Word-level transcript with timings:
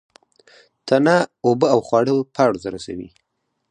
تنه 0.87 1.15
اوبه 1.47 1.67
او 1.73 1.79
خواړه 1.87 2.13
پاڼو 2.35 2.57
ته 2.63 2.69
رسوي 2.75 3.09